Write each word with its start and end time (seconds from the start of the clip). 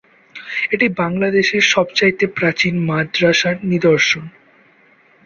এটি 0.71 0.87
বাংলাদেশের 0.99 1.63
সবচাইতে 1.73 2.25
প্রাচীন 2.37 2.75
মাদ্রাসার 2.89 3.55
নিদর্শন। 3.63 4.25